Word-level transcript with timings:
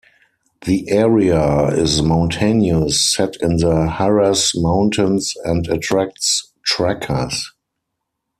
The 0.65 0.89
area 0.89 1.67
is 1.67 2.01
mountainous, 2.01 3.13
set 3.13 3.35
in 3.39 3.57
the 3.57 3.87
Haraz 3.87 4.53
Mountains 4.55 5.35
and 5.45 5.67
attracts 5.67 6.51
trekkers. 6.65 7.51